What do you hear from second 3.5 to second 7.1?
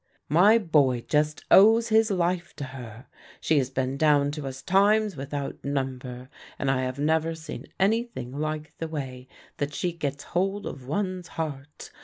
has been down to us times without number, and I have